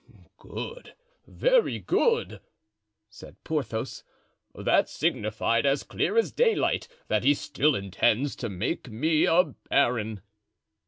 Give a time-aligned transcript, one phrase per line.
[0.39, 0.95] '""Good,
[1.27, 2.41] very good,"
[3.07, 4.03] said Porthos;
[4.55, 10.21] "that signified as clear as daylight that he still intends to make me a baron."